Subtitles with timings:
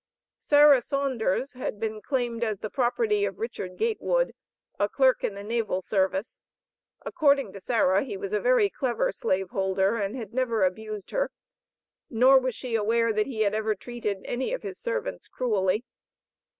[0.39, 4.33] Sarah Saunders had been claimed as the property of Richard Gatewood,
[4.79, 6.41] a clerk in the naval service.
[7.05, 11.29] According to Sarah he was a very clever slave holder, and had never abused her.
[12.09, 15.85] Nor was she aware that he had ever treated any of his servants cruelly.